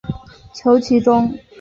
[0.55, 1.37] 求其中